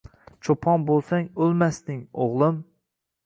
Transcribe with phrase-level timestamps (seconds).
[0.45, 2.57] Cho’pon bo’lsang o’lmasding, o’g’lim